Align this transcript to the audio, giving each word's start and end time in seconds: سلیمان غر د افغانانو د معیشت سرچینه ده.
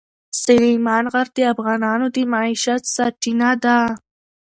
سلیمان 0.43 1.03
غر 1.13 1.27
د 1.35 1.39
افغانانو 1.53 2.05
د 2.15 2.17
معیشت 2.33 2.83
سرچینه 2.95 3.49
ده. 3.63 3.77